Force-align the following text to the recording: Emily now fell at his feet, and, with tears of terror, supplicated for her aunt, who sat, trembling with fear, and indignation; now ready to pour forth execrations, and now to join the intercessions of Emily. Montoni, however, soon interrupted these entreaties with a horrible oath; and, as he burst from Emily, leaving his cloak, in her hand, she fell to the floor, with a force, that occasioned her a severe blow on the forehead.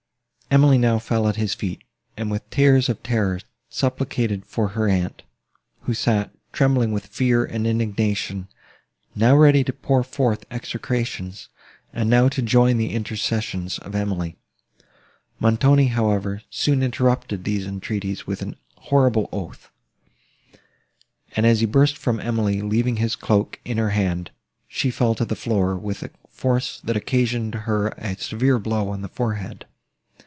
Emily 0.53 0.77
now 0.77 0.99
fell 0.99 1.29
at 1.29 1.37
his 1.37 1.53
feet, 1.53 1.81
and, 2.17 2.29
with 2.29 2.49
tears 2.49 2.89
of 2.89 3.01
terror, 3.03 3.39
supplicated 3.69 4.45
for 4.45 4.67
her 4.75 4.85
aunt, 4.89 5.23
who 5.83 5.93
sat, 5.93 6.29
trembling 6.51 6.91
with 6.91 7.05
fear, 7.07 7.45
and 7.45 7.65
indignation; 7.65 8.49
now 9.15 9.33
ready 9.33 9.63
to 9.63 9.71
pour 9.71 10.03
forth 10.03 10.43
execrations, 10.51 11.47
and 11.93 12.09
now 12.09 12.27
to 12.27 12.41
join 12.41 12.75
the 12.75 12.89
intercessions 12.91 13.79
of 13.79 13.95
Emily. 13.95 14.35
Montoni, 15.39 15.85
however, 15.87 16.41
soon 16.49 16.83
interrupted 16.83 17.45
these 17.45 17.65
entreaties 17.65 18.27
with 18.27 18.41
a 18.41 18.57
horrible 18.89 19.29
oath; 19.31 19.69
and, 21.33 21.45
as 21.45 21.61
he 21.61 21.65
burst 21.65 21.97
from 21.97 22.19
Emily, 22.19 22.61
leaving 22.61 22.97
his 22.97 23.15
cloak, 23.15 23.57
in 23.63 23.77
her 23.77 23.91
hand, 23.91 24.31
she 24.67 24.91
fell 24.91 25.15
to 25.15 25.23
the 25.23 25.37
floor, 25.37 25.77
with 25.77 26.03
a 26.03 26.09
force, 26.29 26.81
that 26.83 26.97
occasioned 26.97 27.55
her 27.55 27.87
a 27.97 28.17
severe 28.17 28.59
blow 28.59 28.89
on 28.89 29.01
the 29.01 29.07
forehead. 29.07 29.63